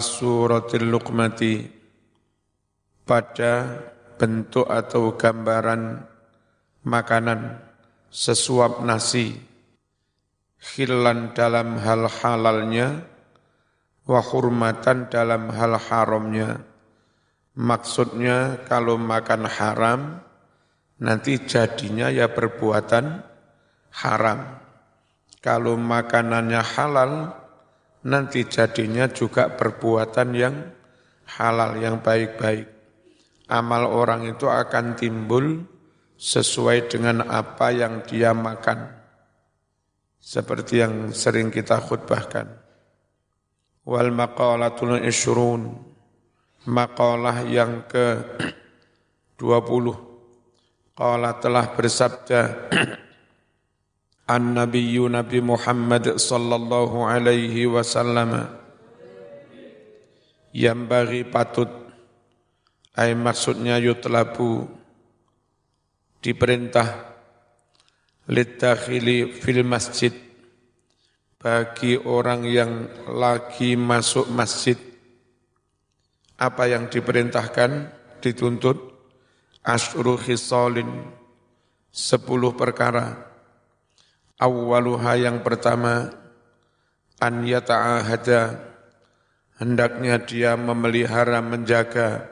suratil 0.00 0.88
luqmati 0.88 1.64
pada 3.04 3.84
bentuk 4.16 4.64
atau 4.64 5.12
gambaran 5.14 6.00
makanan 6.86 7.60
sesuap 8.08 8.80
nasi 8.86 9.36
khilan 10.64 11.36
dalam 11.36 11.76
hal 11.76 12.08
halalnya 12.08 13.04
wa 14.08 14.20
hurmatan 14.24 15.12
dalam 15.12 15.52
hal 15.52 15.76
haramnya. 15.76 16.64
Maksudnya 17.54 18.66
kalau 18.66 18.98
makan 18.98 19.46
haram 19.46 20.00
nanti 20.98 21.38
jadinya 21.44 22.10
ya 22.10 22.32
perbuatan 22.32 23.22
haram. 24.02 24.40
Kalau 25.44 25.76
makanannya 25.76 26.62
halal 26.64 27.12
nanti 28.04 28.44
jadinya 28.44 29.08
juga 29.08 29.48
perbuatan 29.52 30.28
yang 30.36 30.54
halal, 31.36 31.80
yang 31.80 32.04
baik-baik. 32.04 32.68
Amal 33.48 33.88
orang 33.88 34.28
itu 34.28 34.48
akan 34.48 34.96
timbul 34.96 35.64
sesuai 36.16 36.88
dengan 36.88 37.28
apa 37.28 37.72
yang 37.72 38.04
dia 38.04 38.32
makan. 38.32 38.88
Seperti 40.16 40.80
yang 40.80 41.12
sering 41.12 41.52
kita 41.52 41.76
khutbahkan. 41.84 42.48
Wal 43.84 44.08
maqalatul 44.08 45.04
ishrun. 45.04 45.76
Maqalah 46.64 47.44
yang 47.44 47.84
ke 47.84 48.24
20. 49.36 50.96
Qala 50.96 51.36
telah 51.36 51.68
bersabda 51.76 52.40
An-Nabiyyu 54.24 55.04
Nabi 55.12 55.44
Muhammad 55.44 56.16
sallallahu 56.16 57.04
alaihi 57.04 57.68
wasallam. 57.68 58.48
Yang 60.54 60.80
bagi 60.88 61.22
patut 61.28 61.68
ay 62.96 63.12
maksudnya 63.12 63.76
yutlabu 63.76 64.64
diperintah 66.24 66.88
litakhili 68.32 69.28
fil 69.28 69.60
masjid. 69.60 70.16
Bagi 71.36 72.00
orang 72.00 72.48
yang 72.48 72.88
lagi 73.12 73.76
masuk 73.76 74.32
masjid 74.32 74.80
apa 76.40 76.64
yang 76.64 76.88
diperintahkan 76.88 77.92
dituntut? 78.24 78.96
Asyru 79.64 80.16
khisalin 80.16 80.88
sepuluh 81.88 82.52
perkara 82.52 83.33
Awaluha 84.34 85.14
yang 85.14 85.46
pertama 85.46 86.10
an 87.22 87.46
yata'ahada 87.46 88.58
hendaknya 89.62 90.18
dia 90.26 90.58
memelihara 90.58 91.38
menjaga 91.38 92.26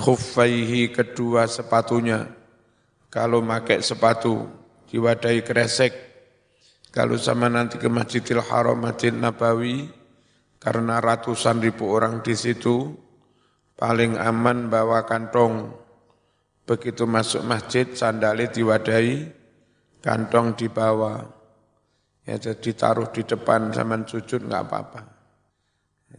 khuffaihi 0.00 0.90
kedua 0.96 1.44
sepatunya. 1.44 2.24
Kalau 3.12 3.44
pakai 3.44 3.84
sepatu 3.84 4.48
diwadahi 4.90 5.40
kresek. 5.46 5.92
Kalau 6.94 7.18
sama 7.18 7.50
nanti 7.50 7.76
ke 7.78 7.90
Masjidil 7.90 8.42
Haram 8.42 8.78
Masjid 8.78 9.10
Nabawi 9.10 9.90
karena 10.62 11.02
ratusan 11.02 11.58
ribu 11.58 11.90
orang 11.90 12.22
di 12.22 12.32
situ 12.38 12.94
paling 13.76 14.16
aman 14.16 14.70
bawa 14.70 15.02
kantong. 15.02 15.74
Begitu 16.64 17.04
masuk 17.04 17.44
masjid 17.44 17.84
sandali 17.92 18.48
diwadahi 18.48 19.43
kantong 20.04 20.52
di 20.52 20.68
bawah. 20.68 21.24
Ya 22.28 22.36
jadi 22.36 22.76
taruh 22.76 23.08
di 23.08 23.24
depan 23.24 23.72
zaman 23.72 24.04
sujud 24.04 24.44
nggak 24.44 24.64
apa-apa. 24.68 25.00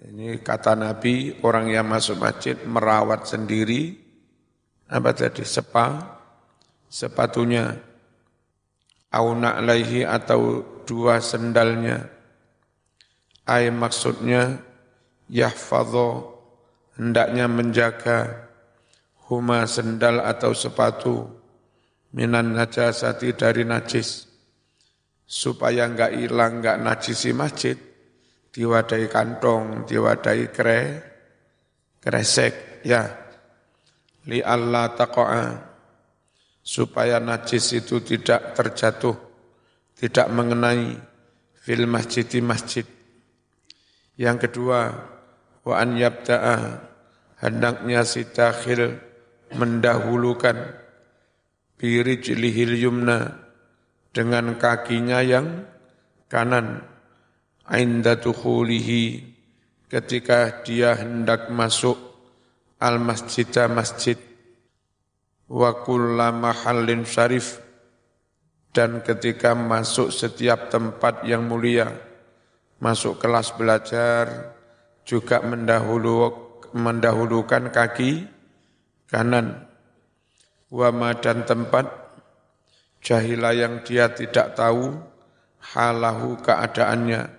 Ini 0.10 0.42
kata 0.42 0.74
Nabi, 0.76 1.40
orang 1.46 1.72
yang 1.72 1.88
masuk 1.88 2.20
masjid 2.20 2.58
merawat 2.68 3.30
sendiri, 3.30 3.96
apa 4.92 5.16
tadi, 5.16 5.48
sepa, 5.48 6.20
sepatunya, 6.92 7.80
auna 9.14 9.56
alaihi 9.56 10.04
atau 10.04 10.62
dua 10.84 11.24
sendalnya. 11.24 12.12
Ay 13.48 13.72
maksudnya, 13.72 14.60
yahfadho, 15.32 16.38
hendaknya 17.00 17.48
menjaga 17.48 18.52
huma 19.32 19.64
sendal 19.64 20.22
atau 20.22 20.52
sepatu, 20.52 21.45
minan 22.16 22.56
najasati 22.56 23.36
dari 23.36 23.68
najis. 23.68 24.32
Supaya 25.26 25.90
enggak 25.90 26.16
hilang 26.16 26.62
enggak 26.62 26.78
najisi 26.80 27.34
masjid 27.36 27.76
diwadai 28.54 29.12
kantong 29.12 29.84
diwadai 29.84 30.48
kre 30.54 30.82
kresek 32.00 32.86
ya. 32.88 33.04
Li 34.32 34.40
Allah 34.40 34.96
taqa'a. 34.96 35.46
Supaya 36.66 37.22
najis 37.22 37.78
itu 37.78 38.02
tidak 38.02 38.58
terjatuh 38.58 39.14
tidak 39.96 40.28
mengenai 40.28 40.98
fil 41.56 41.88
masjid 41.88 42.28
di 42.28 42.44
masjid. 42.44 42.86
Yang 44.20 44.48
kedua 44.48 44.80
wa 45.66 45.76
an 45.76 45.96
yabda'a 45.96 46.56
hendaknya 47.42 48.04
si 48.04 48.28
dakhil 48.28 49.00
mendahulukan 49.56 50.85
birijlihil 51.86 52.82
yumna 52.82 53.46
dengan 54.10 54.58
kakinya 54.58 55.22
yang 55.22 55.70
kanan. 56.26 56.82
Inda 57.70 58.18
tukhulihi 58.18 59.22
ketika 59.90 60.66
dia 60.66 60.98
hendak 60.98 61.54
masuk 61.54 61.98
al 62.82 62.98
masjidah 62.98 63.70
masjid 63.70 64.18
wa 65.46 65.74
kulla 65.86 66.34
mahallin 66.34 67.06
syarif 67.06 67.62
dan 68.74 69.06
ketika 69.06 69.54
masuk 69.54 70.10
setiap 70.10 70.74
tempat 70.74 71.22
yang 71.30 71.46
mulia. 71.46 71.94
Masuk 72.82 73.22
kelas 73.22 73.54
belajar 73.54 74.58
juga 75.06 75.42
mendahulu 75.42 76.34
mendahulukan 76.74 77.70
kaki 77.70 78.26
kanan 79.10 79.75
wama 80.70 81.18
dan 81.18 81.46
tempat 81.46 81.90
jahilah 83.06 83.54
yang 83.54 83.86
dia 83.86 84.10
tidak 84.10 84.58
tahu 84.58 84.98
halahu 85.74 86.38
keadaannya. 86.42 87.30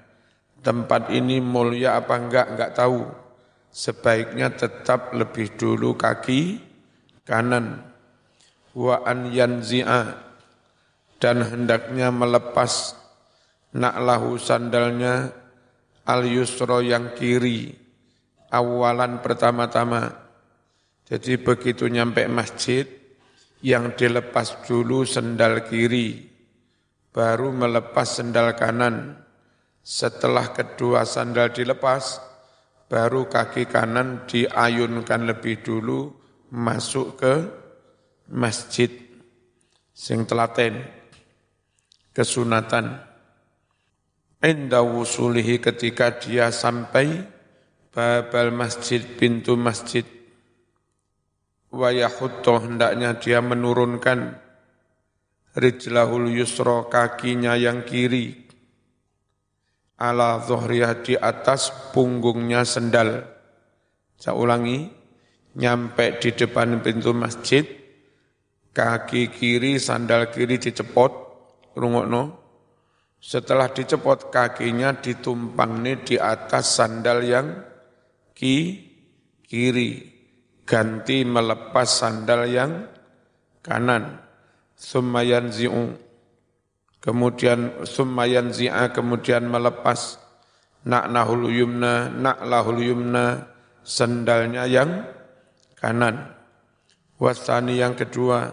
Tempat 0.63 1.15
ini 1.15 1.39
mulia 1.39 1.99
apa 1.99 2.19
enggak 2.19 2.47
enggak 2.55 2.75
tahu. 2.75 3.07
Sebaiknya 3.71 4.51
tetap 4.51 5.15
lebih 5.15 5.55
dulu 5.55 5.95
kaki 5.95 6.59
kanan. 7.23 7.87
Wa 8.75 9.07
an 9.07 9.31
yanzi'a 9.31 10.27
dan 11.17 11.41
hendaknya 11.41 12.13
melepas 12.13 12.93
naklahu 13.73 14.37
sandalnya 14.37 15.33
al 16.05 16.29
yusro 16.29 16.85
yang 16.85 17.17
kiri 17.17 17.73
awalan 18.53 19.23
pertama-tama. 19.25 20.13
Jadi 21.07 21.39
begitu 21.39 21.87
nyampe 21.87 22.27
masjid 22.27 22.85
yang 23.67 23.99
dilepas 23.99 24.63
dulu 24.63 25.03
sendal 25.03 25.67
kiri, 25.67 26.23
baru 27.11 27.51
melepas 27.51 28.07
sendal 28.07 28.55
kanan. 28.55 29.19
Setelah 29.83 30.55
kedua 30.55 31.03
sandal 31.03 31.51
dilepas, 31.51 32.23
baru 32.87 33.27
kaki 33.27 33.67
kanan 33.67 34.23
diayunkan 34.31 35.27
lebih 35.27 35.67
dulu 35.67 36.15
masuk 36.55 37.19
ke 37.19 37.35
masjid. 38.31 38.91
Sing 39.91 40.23
telaten 40.31 40.87
kesunatan. 42.15 43.03
Inda 44.47 44.79
wusulihi 44.79 45.59
ketika 45.59 46.15
dia 46.23 46.55
sampai 46.55 47.27
babal 47.91 48.55
masjid 48.55 49.03
pintu 49.03 49.59
masjid 49.59 50.07
wa 51.77 51.93
yahutto 51.93 52.65
hendaknya 52.65 53.21
dia 53.21 53.45
menurunkan 53.45 54.41
rijlahul 55.53 56.33
yusro 56.33 56.89
kakinya 56.89 57.53
yang 57.57 57.85
kiri 57.85 58.47
ala 59.97 60.45
zuhriyah 60.45 61.01
di 61.01 61.17
atas 61.17 61.73
punggungnya 61.93 62.65
sendal. 62.69 63.25
Saya 64.17 64.37
ulangi, 64.37 64.89
nyampe 65.57 66.21
di 66.21 66.33
depan 66.33 66.81
pintu 66.81 67.13
masjid, 67.17 67.65
kaki 68.73 69.33
kiri, 69.33 69.81
sandal 69.81 70.33
kiri 70.33 70.61
dicepot, 70.61 71.13
rungokno. 71.77 72.45
Setelah 73.17 73.73
dicepot 73.73 74.29
kakinya 74.29 74.93
ditumpang 75.01 75.81
nih 75.81 75.97
di 76.05 76.17
atas 76.21 76.77
sandal 76.77 77.25
yang 77.25 77.49
ki, 78.37 78.57
kiri 79.41 80.16
ganti 80.67 81.23
melepas 81.23 81.89
sandal 81.89 82.45
yang 82.51 82.85
kanan. 83.63 84.21
Summayan 84.77 85.49
zi'u. 85.49 85.97
Kemudian 87.01 87.87
summayan 87.87 88.51
zi'a 88.51 88.91
kemudian 88.91 89.47
melepas 89.47 90.19
na'nahul 90.83 91.49
yumna, 91.49 92.11
na'lahul 92.11 92.83
yumna, 92.83 93.47
sendalnya 93.87 94.67
yang 94.67 95.07
kanan. 95.79 96.35
Wasani 97.17 97.79
yang 97.79 97.95
kedua, 97.95 98.53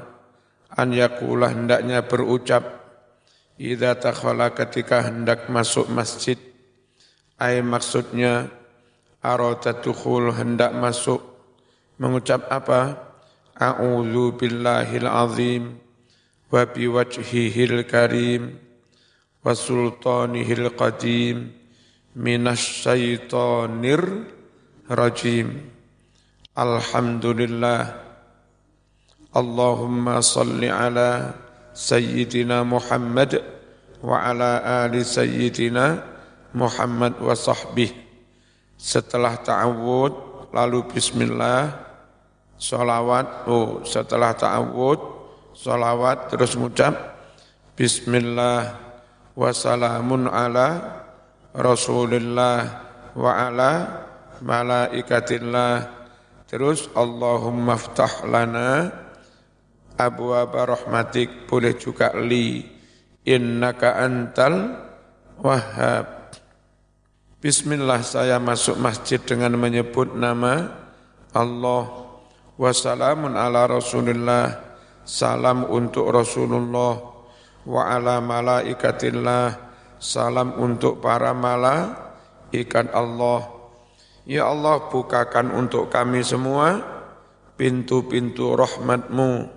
an 0.70 0.94
yakulah 0.94 1.52
hendaknya 1.52 2.06
berucap, 2.06 2.64
idza 3.58 3.98
takhala 3.98 4.54
ketika 4.54 5.04
hendak 5.04 5.50
masuk 5.50 5.90
masjid, 5.90 6.38
ay 7.42 7.60
maksudnya 7.66 8.48
aradatukhul 9.20 10.32
hendak 10.32 10.72
masuk, 10.78 11.33
mengucap 11.98 12.50
apa? 12.50 13.14
A'udzu 13.54 14.34
billahil 14.38 15.06
azim 15.06 15.78
wa 16.50 16.66
biwajhihil 16.66 17.86
karim 17.86 18.58
wa 19.46 19.54
sultanihil 19.54 20.74
qadim 20.74 21.54
minasyaitonir 22.18 24.02
rajim. 24.90 25.70
Alhamdulillah. 26.54 28.02
Allahumma 29.34 30.22
salli 30.22 30.70
ala 30.70 31.34
Sayyidina 31.74 32.62
Muhammad 32.62 33.42
wa 34.06 34.22
ala 34.22 34.86
ali 34.86 35.02
Sayyidina 35.02 36.06
Muhammad 36.54 37.18
wa 37.18 37.34
sahbih. 37.34 37.90
Setelah 38.78 39.42
ta'awud, 39.42 40.14
lalu 40.54 40.86
bismillah, 40.86 41.74
salawat, 42.56 43.50
oh 43.50 43.82
setelah 43.82 44.38
ta'awud, 44.38 45.00
salawat, 45.58 46.30
terus 46.30 46.54
mengucap, 46.54 46.94
bismillah, 47.74 48.78
wa 49.34 49.50
salamun 49.50 50.30
ala 50.30 51.02
Rasulullah 51.54 52.86
wa 53.14 53.32
ala 53.34 53.74
malaikatillah. 54.42 56.02
Terus 56.50 56.90
Allahumma 56.94 57.78
ftah 57.78 58.30
lana 58.30 58.94
abwa 59.98 60.46
rahmatik. 60.46 61.50
Boleh 61.50 61.74
juga 61.78 62.14
li. 62.14 62.62
Innaka 63.24 64.04
antal 64.04 64.76
wahhab 65.40 66.23
Bismillah 67.44 68.00
saya 68.08 68.40
masuk 68.40 68.80
masjid 68.80 69.20
dengan 69.20 69.60
menyebut 69.60 70.16
nama 70.16 70.80
Allah 71.36 72.08
wassalamun 72.56 73.36
ala 73.36 73.68
Rasulullah 73.68 74.64
salam 75.04 75.68
untuk 75.68 76.08
Rasulullah 76.08 77.04
wa 77.68 77.82
ala 77.84 78.24
malaikatillah 78.24 79.74
Salam 80.04 80.60
untuk 80.60 81.00
para 81.00 81.32
malaikat 81.32 82.92
Allah. 82.92 83.48
Ya 84.28 84.52
Allah 84.52 84.92
bukakan 84.92 85.56
untuk 85.56 85.88
kami 85.88 86.20
semua 86.28 86.84
pintu-pintu 87.56 88.52
rahmatmu. 88.52 89.48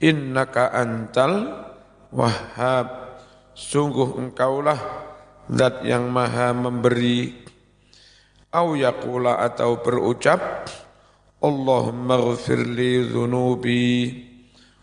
Innaka 0.00 0.72
antal 0.72 1.68
wahhab. 2.08 3.20
Sungguh 3.52 4.16
engkaulah 4.16 5.07
zat 5.52 5.84
yang 5.84 6.12
maha 6.12 6.52
memberi. 6.52 7.48
Au 8.48 8.72
yakula 8.72 9.44
atau 9.44 9.84
berucap, 9.84 10.40
Allahumma 11.38 12.18
ghafir 12.18 12.66
li 12.66 13.06
dhunubi 13.06 13.84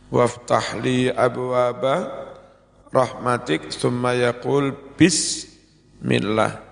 waftah 0.07 0.79
li 0.79 1.11
abwaba 1.11 2.07
rahmatik 2.95 3.75
summa 3.75 4.15
yaqul 4.15 4.71
bismillah 4.95 6.63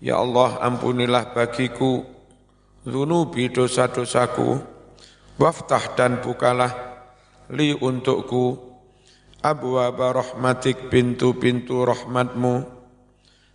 Ya 0.00 0.16
Allah 0.16 0.62
ampunilah 0.62 1.36
bagiku 1.36 2.06
zunubi 2.86 3.52
dosa-dosaku 3.52 4.56
waftah 5.36 5.98
dan 5.98 6.24
bukalah 6.24 6.72
li 7.50 7.76
untukku 7.76 8.56
abwaba 9.44 10.16
rahmatik 10.16 10.88
pintu-pintu 10.88 11.84
rahmatmu 11.84 12.77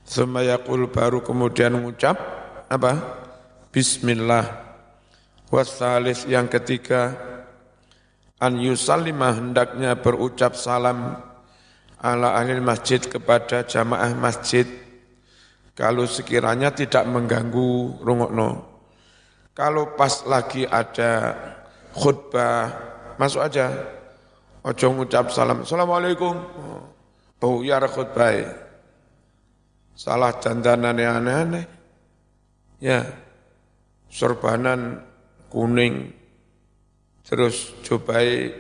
summa 0.03 0.43
yaqul 0.43 0.87
baru 0.91 1.23
kemudian 1.23 1.75
mengucap 1.75 2.19
apa 2.67 2.99
bismillah 3.71 4.45
wasalis 5.49 6.27
yang 6.27 6.47
ketiga 6.47 7.15
an 8.37 8.59
yusallimah 8.59 9.39
hendaknya 9.39 9.95
berucap 9.97 10.59
salam 10.59 11.19
ala 12.03 12.35
ahli 12.35 12.59
masjid 12.59 12.99
kepada 12.99 13.63
jamaah 13.63 14.11
masjid 14.15 14.67
kalau 15.73 16.05
sekiranya 16.05 16.69
tidak 16.69 17.01
mengganggu 17.09 17.97
rungokno. 18.05 18.61
Kalau 19.57 19.97
pas 19.97 20.21
lagi 20.29 20.69
ada 20.69 21.33
khutbah, 21.97 22.69
masuk 23.17 23.41
aja. 23.41 23.73
Ojo 24.61 24.93
ngucap 24.93 25.33
salam. 25.33 25.65
Assalamualaikum. 25.65 26.37
Bau 27.41 27.65
ya 27.65 27.81
khutbah. 27.89 28.62
Salah 29.93 30.35
dandanan 30.37 30.97
yang 30.97 31.21
aneh-aneh. 31.23 31.65
Ya, 32.83 33.07
sorbanan 34.11 34.99
kuning, 35.47 36.11
terus 37.23 37.71
cobai 37.85 38.51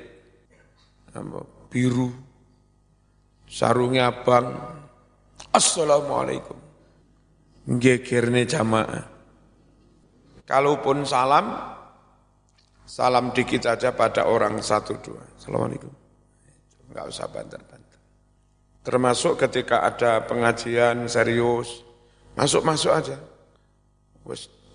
biru 1.67 2.09
sarungnya 3.53 4.09
abang, 4.09 4.57
Assalamualaikum. 5.53 6.57
Gegernya 7.77 8.57
jamaah. 8.57 9.05
Kalaupun 10.49 11.05
salam, 11.05 11.53
salam 12.89 13.29
dikit 13.31 13.69
aja 13.69 13.93
pada 13.93 14.25
orang 14.25 14.57
satu 14.59 14.97
dua. 14.97 15.21
Assalamualaikum. 15.37 15.93
Enggak 16.89 17.05
usah 17.13 17.29
bantar-bantar. 17.29 17.82
Termasuk 18.83 19.39
ketika 19.39 19.87
ada 19.87 20.19
pengajian 20.27 21.07
serius, 21.07 21.87
masuk-masuk 22.35 22.91
aja. 22.91 23.17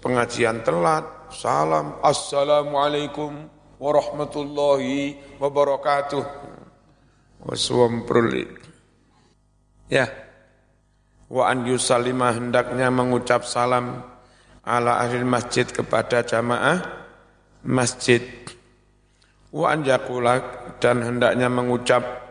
pengajian 0.00 0.64
telat, 0.64 1.04
salam, 1.28 2.00
Assalamualaikum 2.00 3.52
warahmatullahi 3.76 5.20
wabarakatuh. 5.36 6.24
Waswampruli. 7.44 8.48
Ya. 9.92 10.08
Wa 11.28 11.52
an 11.52 11.68
yusalima 11.68 12.32
hendaknya 12.32 12.88
mengucap 12.88 13.44
salam 13.44 14.00
ala 14.64 15.04
ahli 15.04 15.20
masjid 15.20 15.68
kepada 15.68 16.24
jamaah 16.24 16.80
masjid. 17.60 18.24
Wa 19.52 19.76
an 19.76 19.84
yakula 19.84 20.40
dan 20.80 21.04
hendaknya 21.04 21.52
mengucap 21.52 22.27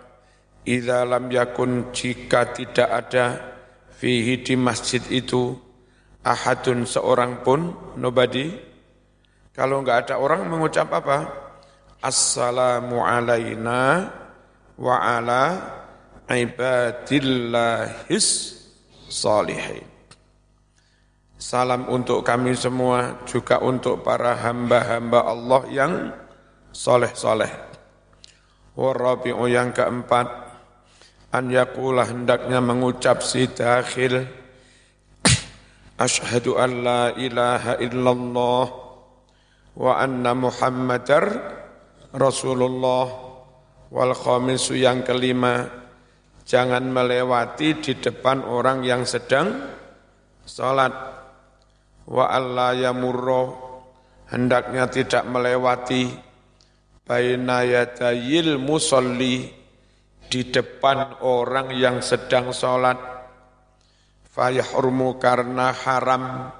idza 0.67 1.07
lam 1.07 1.31
yakun 1.31 1.95
jika 1.95 2.51
tidak 2.51 2.89
ada 2.91 3.55
fihi 3.95 4.43
di 4.43 4.59
masjid 4.59 4.99
itu 5.07 5.55
ahadun 6.27 6.83
seorang 6.83 7.41
pun 7.47 7.71
nobody 7.95 8.51
kalau 9.55 9.79
enggak 9.81 10.05
ada 10.05 10.19
orang 10.19 10.45
mengucap 10.45 10.91
apa 10.91 11.31
assalamu 12.03 13.01
alaina 13.01 14.11
wa 14.77 14.95
ala 15.01 15.43
ibadillahis 16.29 18.27
salihin. 19.07 19.87
Salam 21.37 21.85
untuk 21.87 22.25
kami 22.25 22.57
semua, 22.57 23.21
juga 23.29 23.61
untuk 23.61 24.01
para 24.01 24.33
hamba-hamba 24.41 25.19
Allah 25.21 25.61
yang 25.69 25.93
soleh-soleh. 26.73 27.49
Warabi'u 28.73 29.45
yang 29.45 29.69
keempat, 29.69 30.46
an 31.37 31.53
yakulah 31.53 32.09
hendaknya 32.09 32.57
mengucap 32.57 33.21
si 33.21 33.45
dakhil, 33.45 34.25
Ashhadu 36.05 36.57
an 36.57 36.71
la 36.81 37.03
ilaha 37.13 37.77
illallah 37.77 38.65
wa 39.77 39.91
anna 40.01 40.33
muhammadar 40.33 41.25
Rasulullah. 42.09 43.29
Wal 43.87 44.11
khamisu 44.11 44.75
yang 44.75 45.07
kelima 45.07 45.63
jangan 46.43 46.83
melewati 46.91 47.79
di 47.79 47.93
depan 47.95 48.43
orang 48.43 48.83
yang 48.83 49.07
sedang 49.07 49.63
sholat. 50.43 50.91
Wa 52.03 52.25
alla 52.27 52.75
yamurro, 52.75 53.45
hendaknya 54.27 54.91
tidak 54.91 55.23
melewati. 55.23 56.11
Baina 57.07 57.63
yadayil 57.63 58.59
musalli 58.59 59.56
di 60.27 60.47
depan 60.51 61.23
orang 61.23 61.71
yang 61.75 62.03
sedang 62.03 62.51
sholat. 62.51 62.99
Fayahrumu 64.31 65.17
karena 65.17 65.73
haram 65.73 66.53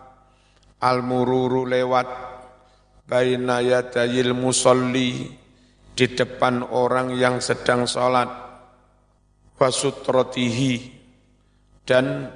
al-mururu 0.82 1.70
lewat 1.70 2.10
baina 3.06 3.62
yadayil 3.62 4.34
musalli 4.34 5.30
di 5.94 6.06
depan 6.10 6.66
orang 6.74 7.14
yang 7.14 7.38
sedang 7.38 7.86
sholat 7.86 8.48
wasutrotihi 9.58 10.74
dan 11.86 12.30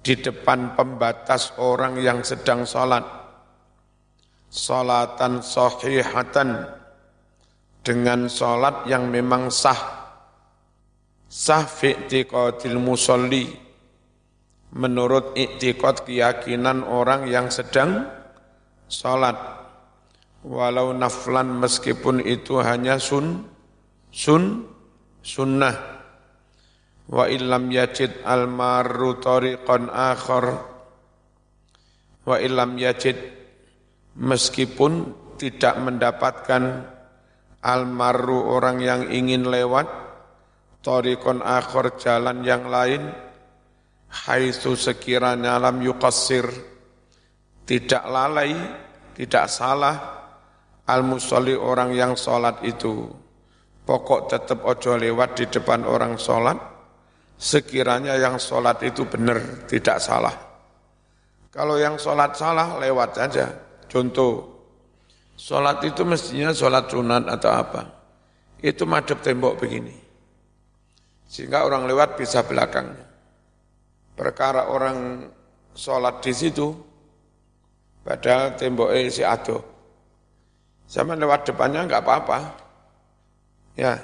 di 0.00 0.16
depan 0.16 0.72
pembatas 0.72 1.52
orang 1.60 2.00
yang 2.00 2.24
sedang 2.24 2.64
sholat. 2.64 3.04
Sholatan 4.48 5.44
sahihatan 5.44 6.64
dengan 7.84 8.32
sholat 8.32 8.88
yang 8.88 9.12
memang 9.12 9.52
sah. 9.52 10.07
Sah 11.28 11.68
fi'tiqadil 11.68 12.80
musolli. 12.80 13.52
Menurut 14.72 15.36
iktiqad 15.36 16.08
keyakinan 16.08 16.84
orang 16.88 17.28
yang 17.28 17.52
sedang 17.52 18.08
sholat. 18.88 19.36
Walau 20.40 20.96
naflan 20.96 21.60
meskipun 21.60 22.24
itu 22.24 22.56
hanya 22.64 22.96
sun, 22.96 23.44
sun, 24.08 24.64
sunnah. 25.20 25.76
Wa 27.08 27.28
illam 27.28 27.68
yajid 27.68 28.24
al 28.24 28.48
marru 28.48 29.20
tariqan 29.20 29.92
akhar. 29.92 30.64
Wa 32.24 32.40
illam 32.40 32.80
yajid 32.80 33.16
meskipun 34.16 35.12
tidak 35.36 35.76
mendapatkan 35.76 36.88
al 37.60 37.84
marru 37.84 38.48
orang 38.48 38.80
yang 38.80 39.02
ingin 39.12 39.44
lewat 39.44 40.07
tariqan 40.84 41.44
akhar 41.44 41.96
jalan 41.98 42.42
yang 42.46 42.66
lain 42.70 43.08
haitsu 44.08 44.78
sekiranya 44.78 45.58
alam 45.58 45.82
yuqassir 45.84 46.48
tidak 47.68 48.04
lalai 48.08 48.54
tidak 49.12 49.46
salah 49.50 49.96
al 50.88 51.02
musalli 51.04 51.52
orang 51.52 51.92
yang 51.92 52.16
salat 52.16 52.62
itu 52.64 53.10
pokok 53.84 54.20
tetap 54.32 54.64
ojo 54.64 54.96
lewat 54.96 55.36
di 55.36 55.44
depan 55.50 55.84
orang 55.84 56.16
salat 56.16 56.78
sekiranya 57.38 58.18
yang 58.18 58.36
sholat 58.36 58.82
itu 58.82 59.06
benar, 59.06 59.64
tidak 59.70 60.02
salah. 60.02 60.34
Kalau 61.54 61.78
yang 61.78 61.96
sholat 61.96 62.34
salah, 62.34 62.76
lewat 62.82 63.14
saja. 63.14 63.46
Contoh, 63.86 64.44
sholat 65.38 65.80
itu 65.86 66.02
mestinya 66.04 66.50
sholat 66.52 66.90
sunat 66.90 67.24
atau 67.30 67.50
apa. 67.54 67.82
Itu 68.58 68.84
madep 68.84 69.22
tembok 69.22 69.54
begini. 69.62 69.94
Sehingga 71.28 71.68
orang 71.68 71.84
lewat 71.84 72.16
bisa 72.16 72.42
belakangnya. 72.42 73.04
Perkara 74.16 74.72
orang 74.72 75.28
sholat 75.76 76.24
di 76.24 76.32
situ, 76.34 76.74
padahal 78.02 78.56
temboknya 78.58 79.12
si 79.12 79.22
ado. 79.22 79.62
Sama 80.88 81.14
lewat 81.14 81.52
depannya 81.52 81.84
enggak 81.84 82.02
apa-apa. 82.02 82.38
Ya, 83.78 83.94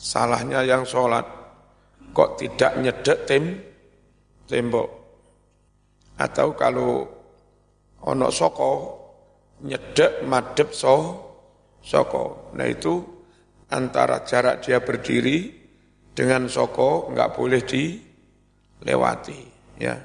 salahnya 0.00 0.64
yang 0.64 0.88
sholat 0.88 1.28
kok 2.16 2.40
tidak 2.40 2.72
nyedek 2.80 3.18
tim 3.28 3.60
tembok 4.48 4.88
atau 6.16 6.56
kalau 6.56 7.04
ono 8.08 8.28
soko 8.32 8.72
nyedek 9.62 10.24
madep 10.24 10.72
so 10.72 10.96
soko 11.84 12.50
nah 12.56 12.64
itu 12.64 12.98
antara 13.70 14.24
jarak 14.24 14.64
dia 14.64 14.80
berdiri 14.80 15.59
dengan 16.20 16.44
soko 16.52 17.08
nggak 17.08 17.32
boleh 17.32 17.64
dilewati 17.64 19.40
ya 19.80 19.96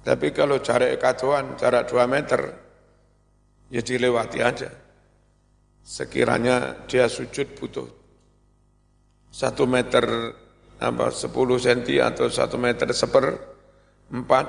tapi 0.00 0.32
kalau 0.32 0.64
jarak 0.64 0.96
katuan 0.96 1.60
jarak 1.60 1.84
dua 1.84 2.08
meter 2.08 2.40
ya 3.68 3.84
dilewati 3.84 4.40
aja 4.40 4.72
sekiranya 5.84 6.88
dia 6.88 7.04
sujud 7.04 7.52
butuh 7.52 7.88
satu 9.28 9.68
meter 9.68 10.32
apa 10.80 11.12
10 11.12 11.28
cm 11.28 12.00
atau 12.00 12.28
1 12.28 12.56
meter 12.56 12.88
seper 12.96 13.36
empat, 14.12 14.46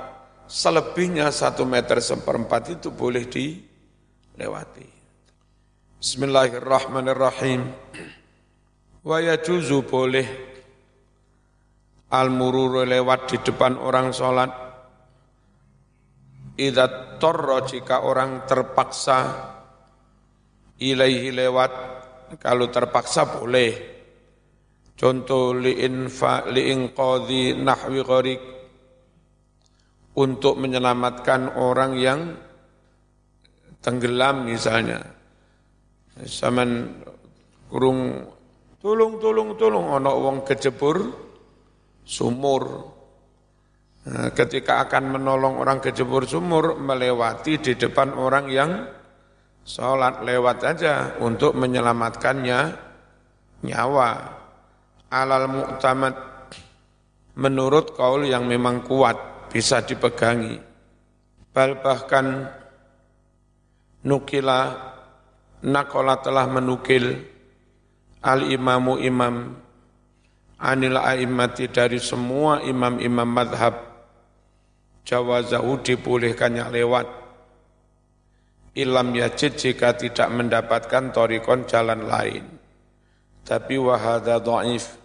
selebihnya 0.47 1.27
1 1.27 1.59
meter 1.67 1.99
seperempat 1.99 2.79
itu 2.79 2.91
boleh 2.91 3.27
dilewati. 3.27 4.87
Bismillahirrahmanirrahim. 5.97 7.67
Wa 9.07 9.17
yajuzu 9.23 9.87
boleh 9.87 10.56
al-mururu 12.11 12.87
lewat 12.87 13.31
di 13.31 13.37
depan 13.43 13.79
orang 13.79 14.15
sholat. 14.15 14.51
Idza 16.57 17.19
torro 17.21 17.61
jika 17.63 18.01
orang 18.01 18.49
terpaksa 18.49 19.19
ilaihi 20.81 21.29
lewat, 21.29 21.71
kalau 22.41 22.67
terpaksa 22.73 23.29
boleh 23.29 23.97
Contoh 24.97 25.53
li'infa 25.53 26.49
li'inqadhi 26.49 27.53
nahwi 27.53 28.01
gharik 28.01 28.41
untuk 30.17 30.57
menyelamatkan 30.57 31.53
orang 31.53 31.93
yang 32.01 32.33
tenggelam 33.77 34.49
misalnya. 34.49 35.05
Saman 36.25 36.97
kurung 37.69 38.25
tolong 38.81 39.21
tolong 39.21 39.53
tolong 39.53 39.85
ono 40.01 40.11
wong 40.17 40.37
kejebur 40.41 41.26
sumur. 42.07 42.95
Nah, 44.07 44.31
ketika 44.31 44.87
akan 44.87 45.19
menolong 45.19 45.59
orang 45.59 45.83
kejebur 45.83 46.23
sumur 46.23 46.79
melewati 46.79 47.59
di 47.59 47.75
depan 47.75 48.15
orang 48.15 48.47
yang 48.47 48.71
sholat 49.67 50.23
lewat 50.23 50.63
aja 50.63 51.19
untuk 51.19 51.51
menyelamatkannya 51.59 52.59
nyawa. 53.67 54.11
Alal 55.11 55.47
mu'tamad 55.51 56.15
menurut 57.35 57.95
kaul 57.99 58.23
yang 58.23 58.47
memang 58.47 58.87
kuat 58.87 59.51
bisa 59.51 59.83
dipegangi. 59.83 60.55
Bal 61.51 61.79
bahkan 61.83 62.47
nukila 64.07 64.71
nakola 65.63 66.19
telah 66.23 66.47
menukil 66.47 67.17
al 68.23 68.47
imamu 68.47 68.99
imam 68.99 69.66
anil 70.57 70.97
a'immati 70.97 71.69
dari 71.69 72.01
semua 72.01 72.61
imam-imam 72.65 73.29
madhab 73.29 73.75
jawazahu 75.07 75.81
dibolehkannya 75.85 76.65
lewat. 76.73 77.07
Ilam 78.77 79.09
yajid 79.17 79.57
jika 79.57 79.97
tidak 79.97 80.29
mendapatkan 80.29 81.09
torikon 81.09 81.65
jalan 81.65 82.05
lain. 82.05 82.45
Tapi 83.41 83.79
wahada 83.79 84.37
dhaif 84.37 84.99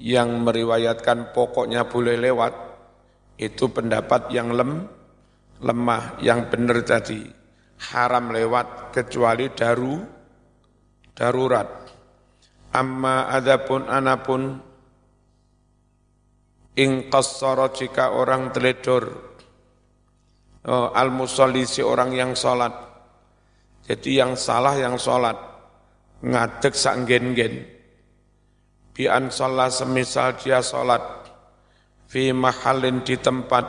yang 0.00 0.40
meriwayatkan 0.40 1.34
pokoknya 1.36 1.84
boleh 1.84 2.16
lewat 2.16 2.54
itu 3.36 3.68
pendapat 3.68 4.30
yang 4.30 4.54
lem, 4.54 4.86
lemah, 5.60 6.22
yang 6.22 6.48
benar 6.48 6.80
tadi. 6.86 7.20
Haram 7.92 8.32
lewat 8.32 8.94
kecuali 8.94 9.50
daru 9.52 9.98
darurat. 11.12 11.83
Amma 12.74 13.30
adapun 13.30 13.86
anapun 13.86 14.58
ing 16.74 17.06
jika 17.78 18.10
orang 18.10 18.50
teledor 18.50 19.14
oh, 20.66 20.90
al 20.90 21.14
musalli 21.14 21.62
si 21.70 21.86
orang 21.86 22.10
yang 22.10 22.34
sholat 22.34 22.74
jadi 23.84 24.24
yang 24.24 24.32
salah 24.34 24.74
yang 24.80 24.96
sholat 24.96 25.36
ngadeg 26.24 26.72
sak 26.72 27.04
gen-gen. 27.04 27.68
Bi 28.94 29.04
an 29.10 29.28
semisal 29.28 30.40
dia 30.40 30.64
salat 30.64 31.02
fi 32.08 32.32
mahalin 32.32 33.04
di 33.04 33.18
tempat 33.20 33.66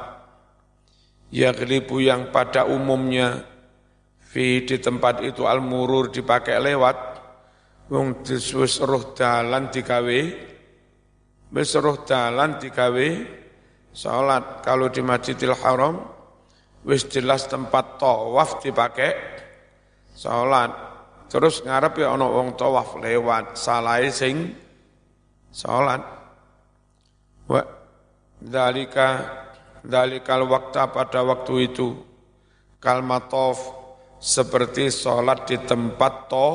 yaglibu 1.34 2.00
yang 2.00 2.30
pada 2.32 2.64
umumnya 2.64 3.44
fi 4.22 4.64
di 4.64 4.78
tempat 4.80 5.26
itu 5.26 5.44
al 5.50 5.60
murur 5.60 6.14
dipakai 6.14 6.62
lewat 6.62 7.15
wong 7.86 8.26
wis 8.26 8.82
roh 8.82 9.14
dalan 9.14 9.70
digawe 9.70 10.20
wis 11.54 11.72
roh 11.78 11.98
dalan 12.02 12.58
digawe 12.58 13.08
salat. 13.96 14.66
Kalau 14.66 14.92
di 14.92 15.02
Masjidil 15.06 15.56
Haram 15.56 16.02
wis 16.84 17.08
jelas 17.08 17.48
tempat 17.48 18.02
tawaf 18.02 18.60
dipakai 18.62 19.14
salat. 20.12 20.74
Terus 21.32 21.66
ngarep 21.66 22.06
ya 22.06 22.14
ana 22.14 22.28
wong 22.30 22.54
tawaf 22.58 22.98
lewat 23.02 23.58
salahe 23.58 24.10
sing 24.10 24.54
salat. 25.50 26.02
Wa 27.46 27.62
dalika 28.42 29.24
dalikal 29.82 30.46
waktu 30.50 30.86
pada 30.90 31.22
waktu 31.22 31.72
itu. 31.72 31.96
Kalmatof 32.82 33.58
seperti 34.22 34.94
sholat 34.94 35.50
di 35.50 35.58
tempat 35.58 36.30
to 36.30 36.50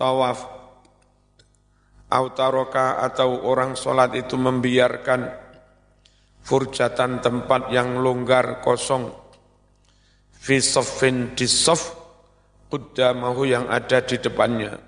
tawaf 0.00 0.48
autaroka 2.08 3.04
atau 3.04 3.44
orang 3.44 3.76
sholat 3.76 4.16
itu 4.16 4.40
membiarkan 4.40 5.28
furjatan 6.40 7.20
tempat 7.20 7.68
yang 7.68 8.00
longgar 8.00 8.64
kosong 8.64 9.12
fi 10.40 10.56
di 11.36 11.44
sof 11.44 12.00
Qudamahu 12.70 13.50
yang 13.50 13.66
ada 13.66 13.98
di 13.98 14.14
depannya. 14.22 14.78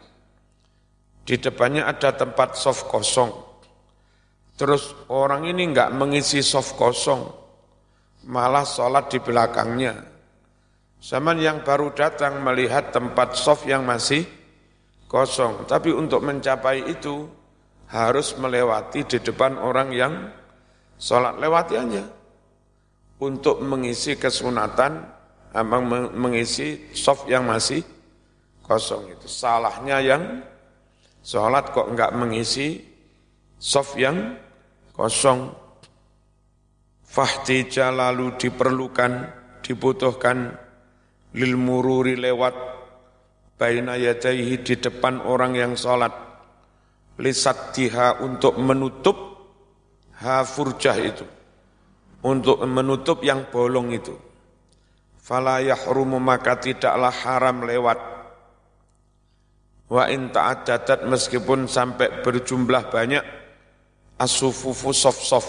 Di 1.26 1.35
depannya 1.35 1.83
ada 1.83 2.14
tempat 2.14 2.54
soft 2.54 2.87
kosong. 2.87 3.35
Terus 4.54 4.95
orang 5.11 5.50
ini 5.50 5.66
enggak 5.66 5.90
mengisi 5.90 6.47
soft 6.47 6.78
kosong, 6.78 7.26
malah 8.31 8.62
sholat 8.62 9.11
di 9.11 9.19
belakangnya. 9.19 9.99
Zaman 11.02 11.42
yang 11.42 11.66
baru 11.66 11.90
datang 11.90 12.38
melihat 12.47 12.95
tempat 12.95 13.35
soft 13.35 13.66
yang 13.66 13.83
masih 13.83 14.23
kosong. 15.12 15.69
Tapi 15.69 15.92
untuk 15.92 16.25
mencapai 16.25 16.88
itu 16.88 17.28
harus 17.92 18.33
melewati 18.40 19.04
di 19.04 19.21
depan 19.21 19.61
orang 19.61 19.92
yang 19.92 20.12
sholat 20.97 21.37
lewati 21.37 21.75
aja. 21.76 22.04
Untuk 23.21 23.61
mengisi 23.62 24.16
kesunatan, 24.16 25.04
mengisi 26.16 26.90
soft 26.97 27.28
yang 27.28 27.45
masih 27.45 27.85
kosong 28.64 29.12
itu. 29.12 29.28
Salahnya 29.28 30.00
yang 30.00 30.42
sholat 31.21 31.71
kok 31.71 31.92
enggak 31.92 32.11
mengisi 32.16 32.83
soft 33.61 33.95
yang 34.00 34.40
kosong. 34.97 35.54
Fahtija 37.12 37.92
lalu 37.92 38.40
diperlukan, 38.40 39.12
dibutuhkan 39.61 40.57
lil 41.37 41.54
mururi 41.61 42.16
lewat 42.16 42.81
baina 43.62 43.95
yadaihi 43.95 44.66
di 44.66 44.75
depan 44.83 45.23
orang 45.23 45.54
yang 45.54 45.78
sholat. 45.78 46.11
Lisattiha 47.23 48.19
untuk 48.19 48.59
menutup 48.59 49.14
hafurjah 50.19 50.99
itu. 50.99 51.23
Untuk 52.26 52.59
menutup 52.66 53.23
yang 53.23 53.47
bolong 53.47 53.95
itu. 53.95 54.19
Fala 55.23 55.62
yahrumu 55.62 56.19
maka 56.19 56.59
tidaklah 56.59 57.14
haram 57.14 57.62
lewat. 57.62 57.99
Wa 59.87 60.11
in 60.11 60.35
ta'addadat 60.35 61.07
meskipun 61.07 61.71
sampai 61.71 62.26
berjumlah 62.26 62.90
banyak 62.90 63.23
asufufu 64.19 64.90
sof-sof. 64.90 65.47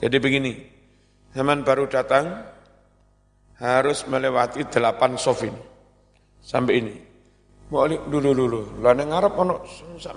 Jadi 0.00 0.16
begini 0.16 0.52
zaman 1.36 1.60
baru 1.60 1.84
datang 1.90 2.48
harus 3.60 4.08
melewati 4.08 4.64
delapan 4.72 5.20
sof 5.20 5.44
ini. 5.44 5.60
Sampai 6.40 6.74
ini 6.80 7.11
Balik 7.72 8.04
dulu 8.12 8.30
dulu. 8.36 8.60
Lah 8.84 8.92
ning 8.92 9.08
ngarep 9.08 9.32
ono 9.32 9.64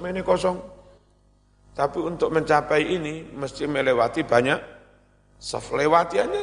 ini 0.03 0.19
kosong. 0.19 0.59
Tapi 1.71 1.99
untuk 2.03 2.35
mencapai 2.35 2.83
ini 2.83 3.23
mesti 3.31 3.63
melewati 3.63 4.27
banyak 4.27 4.59
sof 5.39 5.71
lewati 5.75 6.19
aja 6.19 6.39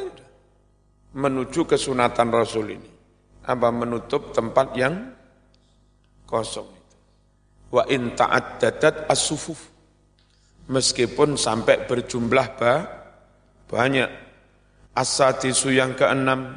menuju 1.13 1.69
ke 1.69 1.77
sunatan 1.77 2.33
Rasul 2.33 2.73
ini. 2.73 2.89
Apa 3.45 3.69
menutup 3.69 4.33
tempat 4.33 4.73
yang 4.73 5.13
kosong 6.25 6.65
itu. 6.65 6.97
Wa 7.73 7.83
in 7.93 8.17
ta'addadat 8.17 9.05
as-sufuf. 9.05 9.69
Meskipun 10.63 11.35
sampai 11.35 11.83
berjumlah 11.85 12.47
ba, 12.55 12.73
banyak. 13.67 14.07
As-sadisu 14.95 15.75
yang 15.75 15.91
keenam, 15.91 16.55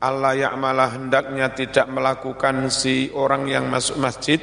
Allah 0.00 0.32
ya'malah 0.32 0.96
hendaknya 0.96 1.52
tidak 1.52 1.84
melakukan 1.92 2.72
si 2.72 3.12
orang 3.12 3.44
yang 3.44 3.68
masuk 3.68 4.00
masjid, 4.00 4.40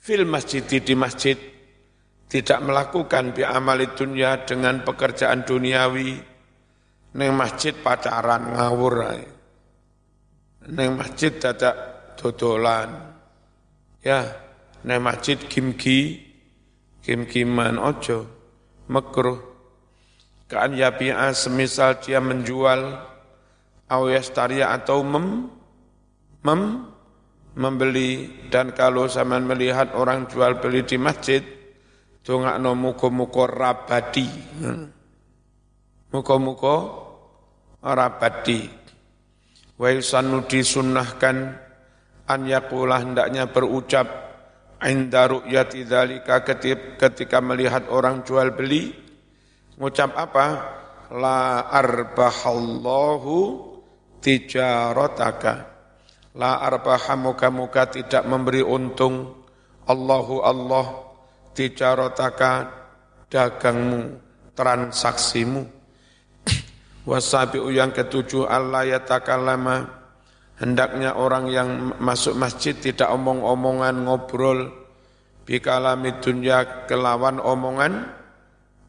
fil 0.00 0.24
masjid 0.24 0.64
di 0.64 0.96
masjid, 0.96 1.36
tidak 2.32 2.64
melakukan 2.64 3.36
bi 3.36 3.44
amali 3.44 3.92
dunia 3.92 4.48
dengan 4.48 4.80
pekerjaan 4.80 5.44
duniawi, 5.44 6.16
neng 7.12 7.32
masjid 7.36 7.76
pacaran 7.76 8.56
ngawur 8.56 9.04
neng 10.68 10.96
masjid 10.96 11.32
dadak 11.36 11.76
dodolan. 12.16 13.16
Ya 14.00 14.24
neng 14.84 15.04
masjid 15.04 15.36
kimki 15.36 16.24
kim-kiman 17.04 17.80
ojo 17.80 18.28
makruh 18.88 19.40
kan 20.48 20.72
yabi'a 20.72 21.36
semisal 21.36 22.00
dia 22.00 22.20
menjual 22.20 22.96
awiyastaria 23.88 24.70
atau 24.70 25.00
mem, 25.02 25.48
mem 26.44 26.62
membeli. 27.58 28.30
Dan 28.46 28.70
kalau 28.72 29.10
zaman 29.10 29.44
melihat 29.44 29.92
orang 29.98 30.30
jual 30.30 30.62
beli 30.62 30.86
di 30.86 30.96
masjid 30.96 31.42
dongakno 32.22 32.78
muko-muko 32.78 33.50
rabadi. 33.50 34.28
Muko-muko 36.14 36.76
rabadi. 37.82 38.70
Wa 39.78 39.88
yusannu 39.92 40.46
disunnahkan 40.46 41.36
an 42.28 42.40
yaqulah 42.46 43.02
hendaknya 43.02 43.50
berucap 43.50 44.06
inda 44.82 45.26
ru'yati 45.26 45.84
dzalika 45.86 46.46
ketika 46.98 47.42
melihat 47.42 47.90
orang 47.90 48.22
jual 48.22 48.54
beli. 48.54 48.94
Ngucap 49.78 50.18
apa? 50.18 50.46
La 51.14 51.70
arbahallahu 51.70 53.67
tijarataka. 54.22 55.54
La 56.38 56.62
arbaha 56.62 57.18
muka-muka 57.18 57.90
tidak 57.90 58.22
memberi 58.26 58.62
untung. 58.62 59.34
Allahu 59.88 60.44
Allah 60.44 60.86
tijarataka 61.56 62.52
dagangmu 63.26 64.20
transaksimu. 64.54 65.62
Wasabi'u 67.08 67.72
yang 67.72 67.90
ketujuh 67.90 68.46
Allah 68.46 68.84
yatakallama 68.98 69.98
Hendaknya 70.58 71.14
orang 71.14 71.46
yang 71.54 71.94
masuk 72.02 72.34
masjid 72.34 72.74
tidak 72.74 73.06
omong-omongan 73.14 74.02
ngobrol. 74.02 74.74
Bikalami 75.46 76.18
dunia 76.18 76.84
kelawan 76.90 77.38
omongan 77.38 78.10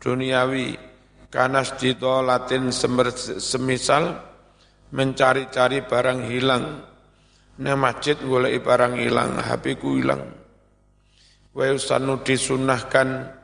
duniawi. 0.01 0.75
Kanas 1.29 1.77
latin 2.01 2.73
semisal 2.73 4.17
mencari-cari 4.89 5.85
barang 5.85 6.21
hilang 6.29 6.89
Nah 7.59 7.75
masjid 7.75 8.15
boleh 8.15 8.55
barang 8.63 8.95
hilang, 8.95 9.35
HP 9.35 9.83
ku 9.83 9.99
hilang. 9.99 10.23
Wa 11.51 11.67
yusanu 11.67 12.23
disunahkan 12.23 13.35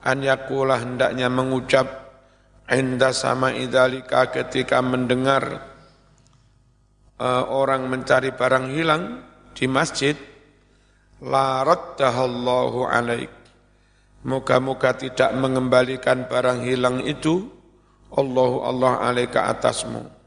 an 0.00 0.18
yakulah 0.24 0.80
hendaknya 0.80 1.28
mengucap 1.28 2.08
inda 2.72 3.12
sama 3.12 3.52
idalika 3.52 4.32
ketika 4.32 4.80
mendengar 4.80 5.60
uh, 7.20 7.44
orang 7.52 7.84
mencari 7.92 8.32
barang 8.32 8.72
hilang 8.72 9.28
di 9.52 9.68
masjid, 9.68 10.16
la 11.20 11.60
raddahallahu 11.60 12.88
alaik. 12.88 13.32
Moga-moga 14.24 14.96
tidak 14.96 15.36
mengembalikan 15.36 16.24
barang 16.32 16.64
hilang 16.64 17.04
itu, 17.04 17.44
Allahu 18.08 18.64
Allah 18.64 19.04
alaika 19.04 19.52
atasmu. 19.52 20.19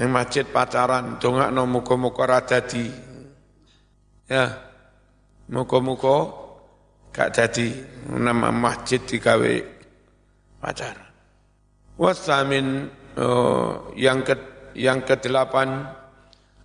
Yang 0.00 0.10
masjid 0.10 0.44
pacaran, 0.48 1.20
dongak 1.20 1.52
no 1.52 1.68
muka-muka 1.68 2.24
radadi. 2.24 2.88
Ya, 4.24 4.56
muka-muka 5.52 6.32
gak 7.12 7.36
jadi. 7.36 7.68
Nama 8.08 8.48
masjid 8.48 8.96
digawe 9.04 9.54
pacaran. 10.64 11.12
Wasamin 12.00 12.88
oh, 13.20 13.92
yang 13.92 14.24
ke 14.24 14.40
yang 14.72 15.04
kedelapan, 15.04 15.84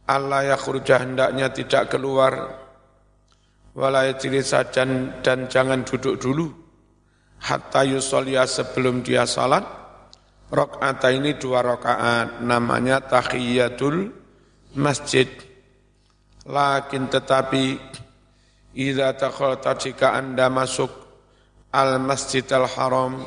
Allah 0.07 0.55
yakhruja 0.55 1.03
hendaknya 1.03 1.51
tidak 1.51 1.91
keluar 1.91 2.63
walaya 3.75 4.15
sajan 4.39 5.19
dan 5.19 5.51
jangan 5.51 5.83
duduk 5.83 6.15
dulu 6.15 6.47
hatta 7.43 7.83
yusolia 7.83 8.47
sebelum 8.47 9.03
dia 9.03 9.27
salat 9.27 9.67
rokaat 10.53 11.01
ini 11.13 11.37
dua 11.37 11.65
rakaat 11.65 12.41
namanya 12.41 13.01
tahiyatul 13.01 14.11
masjid 14.77 15.29
lakin 16.45 17.09
tetapi 17.09 17.79
idza 18.77 19.15
takhalta 19.17 19.73
jika 19.77 20.13
anda 20.13 20.51
masuk 20.51 20.91
al 21.73 21.97
masjid 21.97 22.45
al 22.53 22.69
haram 22.69 23.25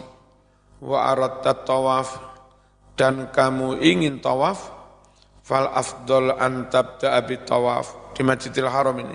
wa 0.78 0.98
aradta 1.10 1.54
tawaf 1.54 2.28
dan 2.98 3.30
kamu 3.30 3.78
ingin 3.78 4.18
tawaf, 4.18 4.74
fal 5.46 5.70
afdol 5.70 6.34
antab 6.34 6.98
da'abi 6.98 7.46
tawaf 7.46 8.10
di 8.18 8.26
Masjidil 8.26 8.66
Haram 8.66 8.98
ini. 8.98 9.14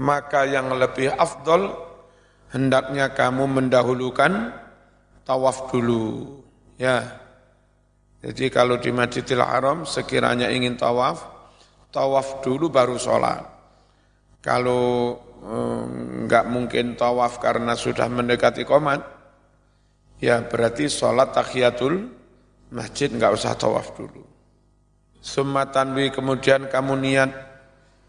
Maka 0.00 0.48
yang 0.48 0.72
lebih 0.72 1.12
afdol, 1.12 1.68
hendaknya 2.56 3.12
kamu 3.12 3.44
mendahulukan 3.44 4.56
tawaf 5.28 5.68
dulu. 5.68 6.40
Ya, 6.82 7.14
jadi 8.26 8.50
kalau 8.50 8.74
di 8.74 8.90
Masjidil 8.90 9.38
Haram 9.38 9.86
sekiranya 9.86 10.50
ingin 10.50 10.74
tawaf, 10.74 11.22
tawaf 11.94 12.42
dulu 12.42 12.74
baru 12.74 12.98
sholat. 12.98 13.46
Kalau 14.42 15.14
enggak 16.26 16.50
mungkin 16.50 16.98
tawaf 16.98 17.38
karena 17.38 17.78
sudah 17.78 18.10
mendekati 18.10 18.66
komat, 18.66 18.98
ya 20.18 20.42
berarti 20.42 20.90
sholat 20.90 21.30
tahiyatul 21.30 22.10
masjid 22.74 23.14
nggak 23.14 23.30
usah 23.30 23.54
tawaf 23.54 23.94
dulu. 23.94 24.26
Summa 25.22 25.70
tanwi 25.70 26.10
kemudian 26.10 26.66
kamu 26.66 26.98
niat 26.98 27.30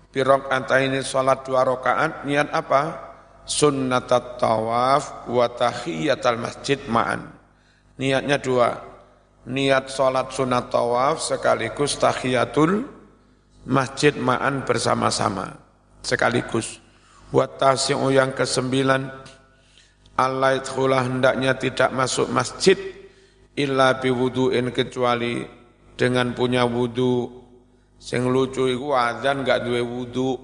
birok 0.09 0.49
anta 0.49 0.81
ini 0.81 1.05
sholat 1.05 1.45
dua 1.45 1.61
rakaat, 1.61 2.25
niat 2.25 2.49
apa? 2.49 3.13
sunnatat 3.43 4.39
tawaf 4.39 5.27
wa 5.27 5.45
tahiyatal 5.51 6.39
masjid 6.39 6.79
ma'an. 6.87 7.32
Niatnya 7.97 8.41
dua. 8.41 8.69
Niat 9.43 9.91
sholat 9.91 10.31
sunat 10.31 10.71
tawaf 10.71 11.19
sekaligus 11.19 11.99
tahiyatul 11.99 12.87
masjid 13.67 14.15
ma'an 14.15 14.63
bersama-sama. 14.63 15.59
Sekaligus. 15.99 16.79
Wa 17.29 17.45
tasi'u 17.45 18.07
yang 18.09 18.31
kesembilan. 18.31 19.09
Allah 20.13 20.61
ithulah 20.61 21.09
hendaknya 21.09 21.57
tidak 21.57 21.89
masuk 21.89 22.29
masjid 22.29 22.77
illa 23.57 23.97
biwudu'in 23.97 24.69
kecuali 24.69 25.41
dengan 25.97 26.33
punya 26.37 26.65
wudu. 26.69 27.41
Sing 27.97 28.27
lucu 28.29 28.67
iku 28.67 28.93
azan 28.93 29.41
gak 29.47 29.65
duwe 29.65 29.81
wudu. 29.81 30.35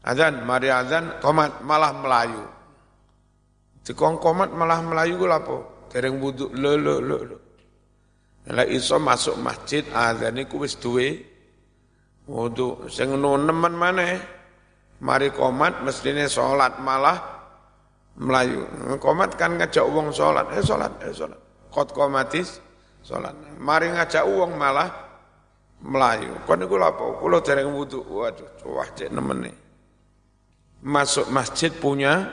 Azan, 0.00 0.48
mari 0.48 0.72
azan, 0.72 1.20
komat 1.20 1.60
malah 1.60 1.92
melayu. 1.92 2.40
Dikong 3.84 4.16
komat 4.16 4.48
malah 4.48 4.80
melayu 4.80 5.20
ku 5.20 5.28
lapo? 5.28 5.69
Dereng 5.90 6.22
wudu 6.22 6.54
lo 6.54 6.78
lo 6.78 6.94
lo 7.02 7.16
lo. 7.26 7.36
Lah 8.50 8.66
iso 8.66 8.96
masuk 8.96 9.36
masjid 9.42 9.84
azan 9.90 10.38
iku 10.40 10.62
wis 10.62 10.78
duwe 10.78 11.20
wudu. 12.30 12.86
Sing 12.86 13.10
nemen 13.18 13.74
maneh 13.74 14.16
mari 15.02 15.34
komat 15.34 15.82
mestine 15.82 16.30
salat 16.30 16.78
malah 16.78 17.18
melayu. 18.16 18.64
Komat 19.02 19.34
kan 19.34 19.58
ngajak 19.58 19.86
wong 19.86 20.14
salat, 20.14 20.46
eh 20.54 20.62
salat, 20.62 20.92
eh 21.02 21.12
salat. 21.12 21.40
Kot 21.68 21.90
komatis 21.90 22.62
salat. 23.02 23.34
Mari 23.58 23.90
ngajak 23.92 24.24
wong 24.24 24.54
malah 24.54 24.88
melayu. 25.82 26.32
Kon 26.46 26.62
niku 26.62 26.78
lapo? 26.78 27.18
Kula 27.18 27.42
dereng 27.42 27.74
wudu. 27.74 28.06
Waduh, 28.06 28.46
wah 28.70 28.88
cek 28.94 29.10
nemen 29.10 29.50
nih 29.50 29.56
masuk 30.80 31.28
masjid 31.28 31.68
punya 31.70 32.28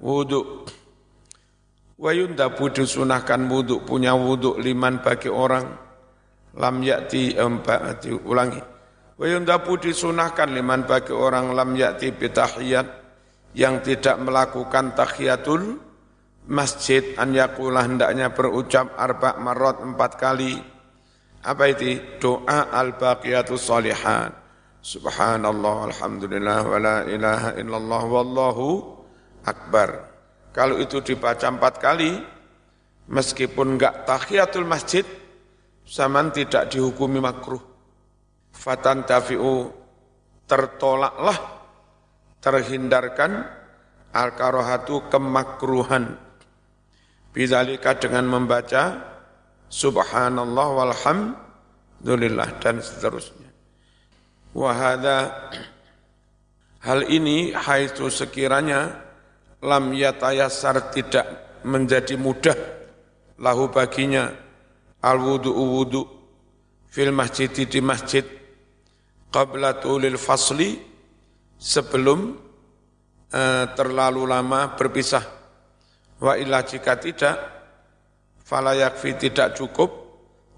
wudhu. 0.00 0.68
Wa 2.00 2.16
yundabu 2.16 2.72
disunahkan 2.72 3.44
wudhu, 3.44 3.84
punya 3.84 4.16
wudhu 4.16 4.56
liman 4.56 5.04
bagi 5.04 5.28
orang 5.28 5.68
lam 6.56 6.76
yakti 6.80 7.36
empat 7.36 8.08
ulangi. 8.24 8.64
Wa 9.20 9.26
yundabu 9.28 9.76
disunahkan 9.76 10.48
liman 10.48 10.88
bagi 10.88 11.12
orang 11.12 11.52
lam 11.52 11.76
yakti 11.76 12.08
bitahiyat 12.16 12.88
yang 13.52 13.84
tidak 13.84 14.16
melakukan 14.16 14.96
tahiyatul 14.96 15.76
masjid 16.48 17.12
an 17.20 17.36
yakulah 17.36 17.84
hendaknya 17.84 18.32
berucap 18.32 18.96
arba 18.96 19.36
marot 19.36 19.84
empat 19.84 20.16
kali. 20.16 20.56
Apa 21.44 21.72
itu? 21.72 22.00
Doa 22.20 22.68
al-baqiyatus 22.68 23.64
salihat 23.64 24.40
Subhanallah, 24.80 25.92
Alhamdulillah, 25.92 26.64
wa 26.64 26.78
la 26.80 26.98
ilaha 27.04 27.52
illallah, 27.60 28.02
wallahu 28.08 28.96
akbar. 29.44 30.09
Kalau 30.50 30.82
itu 30.82 30.98
dibaca 30.98 31.46
empat 31.46 31.74
kali, 31.78 32.18
meskipun 33.06 33.78
enggak 33.78 34.02
tahiyatul 34.02 34.66
masjid, 34.66 35.06
zaman 35.86 36.34
tidak 36.34 36.70
dihukumi 36.70 37.22
makruh. 37.22 37.62
Fatan 38.50 39.06
tafi'u 39.06 39.70
tertolaklah, 40.50 41.38
terhindarkan 42.42 43.46
al-karohatu 44.10 45.06
kemakruhan. 45.06 46.18
Bizalika 47.30 47.94
dengan 47.94 48.26
membaca 48.26 48.98
subhanallah 49.70 50.68
walhamdulillah 50.82 52.58
dan 52.58 52.82
seterusnya. 52.82 53.46
Wahada 54.50 55.30
hal 56.82 57.06
ini 57.06 57.54
haitu 57.54 58.10
sekiranya 58.10 59.09
lam 59.64 59.92
yatayasar 59.92 60.92
tidak 60.92 61.26
menjadi 61.64 62.16
mudah 62.16 62.56
lahu 63.40 63.68
baginya. 63.68 64.32
Al 65.00 65.16
wudu 65.16 65.52
wudu 65.56 66.02
fil 66.88 67.12
masjid 67.12 67.48
di 67.48 67.80
masjid. 67.80 68.24
Qabla 69.30 69.78
tulil 69.80 70.18
fasli 70.18 70.76
sebelum 71.56 72.34
uh, 73.32 73.64
terlalu 73.72 74.22
lama 74.28 74.76
berpisah. 74.76 75.24
Wa 76.20 76.36
illa 76.36 76.60
jika 76.66 77.00
tidak 77.00 77.36
fala 78.44 78.76
yakfi 78.76 79.16
tidak 79.16 79.56
cukup 79.56 79.88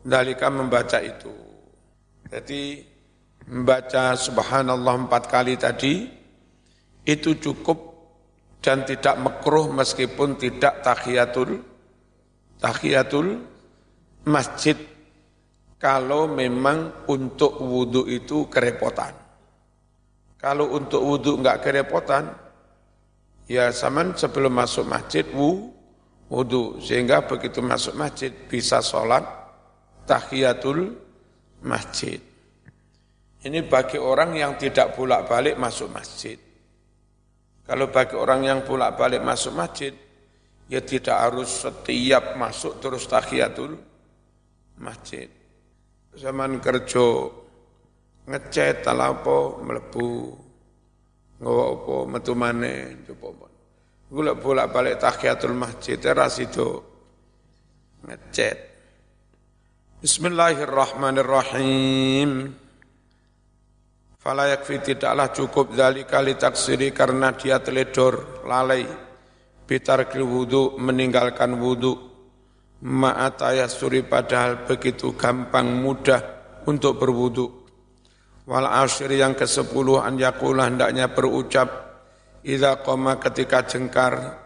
dalika 0.03 0.51
membaca 0.51 0.99
itu. 0.99 1.31
Jadi 2.27 2.81
membaca 3.47 4.17
subhanallah 4.17 5.07
empat 5.07 5.23
kali 5.29 5.55
tadi 5.61 6.09
itu 7.05 7.37
cukup 7.37 7.92
dan 8.63 8.87
tidak 8.87 9.19
makruh 9.19 9.69
meskipun 9.75 10.39
tidak 10.39 10.81
tahiyatul 10.87 11.59
tahiyatul 12.63 13.43
masjid 14.31 14.79
kalau 15.83 16.31
memang 16.31 17.11
untuk 17.11 17.59
wudhu 17.59 18.07
itu 18.07 18.47
kerepotan. 18.47 19.11
Kalau 20.39 20.71
untuk 20.79 21.03
wudhu 21.03 21.43
enggak 21.43 21.59
kerepotan, 21.67 22.31
ya 23.51 23.75
zaman 23.75 24.15
sebelum 24.15 24.55
masuk 24.55 24.87
masjid 24.87 25.27
wudhu 26.31 26.79
sehingga 26.79 27.27
begitu 27.27 27.59
masuk 27.59 27.99
masjid 27.99 28.31
bisa 28.31 28.79
sholat 28.79 29.27
tahiyatul 30.07 30.95
masjid. 31.67 32.23
Ini 33.43 33.67
bagi 33.67 33.99
orang 33.99 34.39
yang 34.39 34.55
tidak 34.55 34.95
bolak-balik 34.95 35.59
masuk 35.59 35.91
masjid. 35.91 36.39
Kalau 37.73 37.89
bagi 37.89 38.21
orang 38.21 38.45
yang 38.45 38.61
bolak-balik 38.69 39.25
masuk 39.25 39.57
masjid, 39.57 39.97
ya 40.69 40.85
tidak 40.85 41.17
harus 41.17 41.65
setiap 41.65 42.37
masuk 42.37 42.77
terus 42.85 43.09
tahiyatul 43.09 43.81
masjid. 44.77 45.25
Zaman 46.13 46.61
kerja 46.61 47.33
ngecet 48.29 48.85
talapo 48.85 49.57
melebu 49.65 50.37
ngawa 51.41 51.65
apa 51.73 51.97
metu 52.13 52.37
maneh 52.37 53.09
coba 53.09 53.49
Gula 54.13 54.37
bolak-balik 54.37 55.01
tahiyatul 55.01 55.57
masjid 55.57 55.97
teras 55.97 56.45
itu 56.45 56.77
ngecet. 58.05 58.69
Bismillahirrahmanirrahim. 60.05 62.53
Fala 64.23 64.47
yakfi 64.47 64.79
tidaklah 64.79 65.35
cukup 65.35 65.75
dari 65.75 66.07
kali 66.07 66.39
taksiri 66.39 66.95
karena 66.95 67.35
dia 67.35 67.59
teledor, 67.59 68.47
lalai. 68.47 68.87
Bitarkil 69.67 70.23
wudhu, 70.23 70.79
meninggalkan 70.79 71.59
wudhu. 71.59 71.99
Ma'ataya 72.87 73.67
suri 73.67 74.07
padahal 74.07 74.63
begitu 74.63 75.19
gampang, 75.19 75.75
mudah 75.75 76.23
untuk 76.71 77.03
berwudhu. 77.03 77.67
Wal 78.47 78.71
asyir 78.71 79.11
yang 79.11 79.35
ke 79.35 79.43
sepuluh 79.43 79.99
an 79.99 80.15
yakulah 80.15 80.71
hendaknya 80.71 81.11
berucap. 81.11 81.67
Iza 82.47 82.79
koma 82.79 83.19
ketika 83.19 83.67
jengkar 83.67 84.39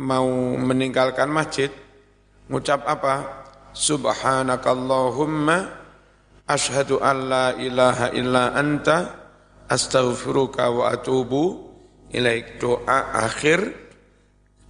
mau 0.00 0.56
meninggalkan 0.56 1.28
masjid. 1.28 1.68
Ngucap 2.48 2.88
apa? 2.88 3.44
Subhanakallahumma 3.76 5.81
Ashadu 6.48 6.98
an 6.98 7.30
la 7.30 7.46
ilaha 7.54 8.10
illa 8.12 8.52
anta 8.58 9.14
astaghfiruka 9.70 10.68
wa 10.74 10.90
atubu 10.90 11.70
ilaik. 12.10 12.58
Doa 12.58 13.22
akhir 13.22 13.72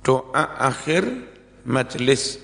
doa 0.05 0.61
akhir 0.61 1.09
majlis. 1.65 2.39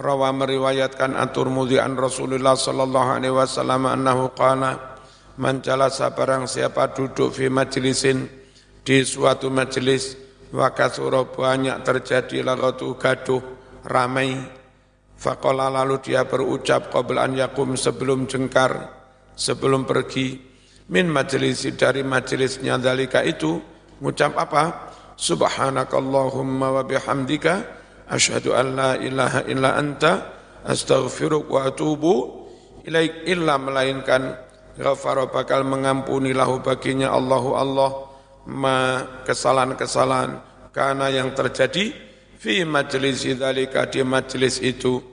Rawa 0.00 0.32
meriwayatkan 0.32 1.12
atur 1.16 1.52
mudi 1.52 1.76
an 1.76 1.96
Rasulullah 1.96 2.56
sallallahu 2.56 3.20
alaihi 3.20 3.36
wasallam 3.36 3.84
annahu 3.84 4.32
qala 4.32 4.96
man 5.36 5.60
jalasa 5.64 6.12
barang 6.12 6.48
siapa 6.48 6.92
duduk 6.92 7.32
fi 7.36 7.48
majlisin 7.52 8.28
di 8.84 9.04
suatu 9.04 9.52
majlis 9.52 10.16
wa 10.50 10.72
katsura 10.72 11.24
banyak 11.28 11.80
terjadi 11.84 12.42
lagatu 12.42 12.96
gaduh 12.96 13.40
ramai 13.86 14.40
Fakola 15.20 15.68
lalu 15.68 16.00
dia 16.00 16.24
berucap 16.24 16.88
qoblan 16.88 17.36
yakum 17.36 17.76
sebelum 17.76 18.24
jengkar, 18.24 18.88
sebelum 19.36 19.84
pergi, 19.84 20.40
min 20.88 21.12
majelisi 21.12 21.76
dari 21.76 22.00
majelisnya 22.00 22.80
dalika 22.80 23.20
itu, 23.20 23.60
ngucap 24.00 24.32
apa? 24.40 24.64
Subhanakallahumma 25.20 26.72
wa 26.72 26.82
bihamdika, 26.88 27.54
asyhadu 28.08 28.56
an 28.56 28.66
la 28.72 28.90
ilaha 28.96 29.44
illa 29.44 29.76
anta, 29.76 30.12
astaghfiruk 30.64 31.52
wa 31.52 31.68
atubu, 31.68 32.14
ilaik 32.88 33.28
illa 33.28 33.60
melainkan 33.60 34.40
ghafara 34.80 35.28
bakal 35.28 35.68
mengampuni 35.68 36.32
lahu 36.32 36.64
baginya 36.64 37.12
Allahu 37.12 37.50
Allah 37.52 37.90
ma 38.48 39.04
kesalahan-kesalahan 39.28 40.40
karena 40.72 41.12
yang 41.12 41.36
terjadi 41.36 41.92
fi 42.40 42.64
majlis 42.64 43.28
dalika 43.36 43.84
di 43.84 44.00
majlis 44.00 44.64
itu 44.64 45.04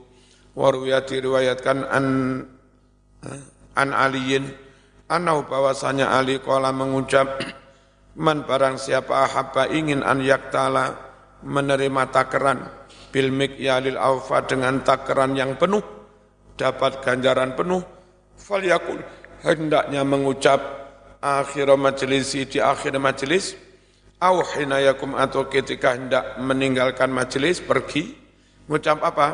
Waruya 0.58 1.06
diriwayatkan 1.06 1.86
an 1.86 2.06
an 3.78 3.88
aliyin 3.94 4.50
anau 5.06 5.46
bahwasanya 5.46 6.10
Ali 6.18 6.42
kala 6.42 6.74
mengucap 6.74 7.38
Man 8.18 8.42
barang 8.42 8.82
siapa 8.82 9.30
ahabba 9.30 9.70
ingin 9.70 10.02
an 10.02 10.18
yaktala 10.18 10.98
menerima 11.46 12.10
takaran 12.10 12.66
bil 13.14 13.30
mikyalil 13.30 13.94
aufa 13.94 14.42
dengan 14.42 14.82
takaran 14.82 15.38
yang 15.38 15.54
penuh 15.54 15.78
dapat 16.58 16.98
ganjaran 17.06 17.54
penuh 17.54 17.86
falyakul 18.34 18.98
hendaknya 19.46 20.02
mengucap 20.02 20.58
akhir 21.22 21.70
majelis 21.78 22.34
di 22.34 22.58
akhir 22.58 22.98
majelis 22.98 23.54
au 24.18 24.42
hinayakum 24.42 25.14
atau 25.14 25.46
ketika 25.46 25.94
hendak 25.94 26.38
meninggalkan 26.42 27.10
majelis 27.10 27.62
pergi 27.62 28.14
mengucap 28.66 28.98
apa 29.02 29.26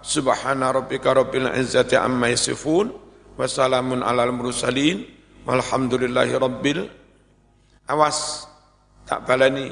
subhana 0.00 0.72
rabbika 0.72 1.12
rabbil 1.12 1.52
izzati 1.56 1.96
amma 1.96 2.32
yasifun 2.32 2.88
wa 3.36 3.44
salamun 3.44 4.00
alal 4.00 4.32
mursalin 4.32 5.04
walhamdulillahi 5.44 6.34
rabbil 6.40 7.00
Awas, 7.90 8.46
tak 9.02 9.26
balani. 9.26 9.66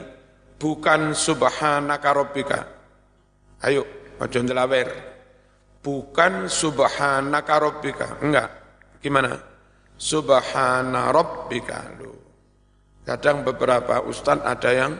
Bukan 0.58 1.14
subhanaka 1.14 2.10
rabbika. 2.10 2.66
Ayo, 3.62 3.86
ojo 4.18 4.38
ndelawer. 4.42 4.90
Bukan 5.78 6.50
subhanaka 6.50 7.54
rabbika. 7.62 8.18
Enggak. 8.18 8.50
Gimana? 8.98 9.38
Subhana 9.94 11.14
rabbika. 11.14 11.78
Loh. 12.02 12.17
Kadang 13.08 13.40
beberapa 13.40 14.04
ustaz 14.04 14.36
ada 14.44 14.68
yang 14.68 14.92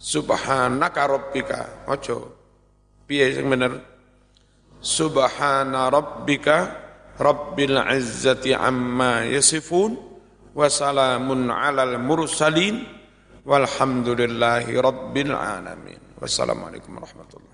subhanaka 0.00 1.04
rabbika. 1.04 1.84
Ojo. 1.84 2.32
Piye 3.04 3.28
sing 3.36 3.52
bener? 3.52 3.76
Subhana 4.80 5.92
rabbika 5.92 6.72
rabbil 7.20 7.76
izzati 7.92 8.56
amma 8.56 9.28
yasifun 9.28 10.00
wa 10.56 10.64
salamun 10.64 11.52
alal 11.52 12.00
mursalin 12.00 12.88
walhamdulillahi 13.44 14.72
rabbil 14.80 15.36
alamin. 15.36 16.00
Wassalamualaikum 16.16 16.96
warahmatullahi 16.96 17.45